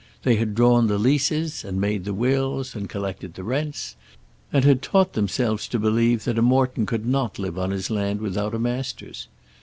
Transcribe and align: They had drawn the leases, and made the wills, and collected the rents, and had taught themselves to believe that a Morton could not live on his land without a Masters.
They 0.23 0.37
had 0.37 0.55
drawn 0.55 0.87
the 0.87 0.97
leases, 0.97 1.63
and 1.63 1.79
made 1.79 2.05
the 2.05 2.13
wills, 2.15 2.73
and 2.73 2.89
collected 2.89 3.35
the 3.35 3.43
rents, 3.43 3.95
and 4.51 4.65
had 4.65 4.81
taught 4.81 5.13
themselves 5.13 5.67
to 5.67 5.77
believe 5.77 6.23
that 6.23 6.39
a 6.39 6.41
Morton 6.41 6.87
could 6.87 7.05
not 7.05 7.37
live 7.37 7.59
on 7.59 7.69
his 7.69 7.91
land 7.91 8.19
without 8.19 8.55
a 8.55 8.59
Masters. 8.59 9.27